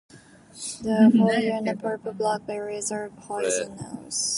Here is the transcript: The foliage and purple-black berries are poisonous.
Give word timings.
The 0.81 1.11
foliage 1.15 1.61
and 1.67 1.79
purple-black 1.79 2.47
berries 2.47 2.91
are 2.91 3.11
poisonous. 3.11 4.29